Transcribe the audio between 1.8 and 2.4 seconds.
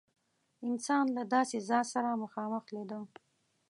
سره